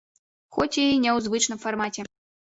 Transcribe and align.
Хоць 0.55 0.71
і 0.71 0.83
ў 0.83 1.01
нязвычным 1.03 1.59
фармаце. 1.65 2.07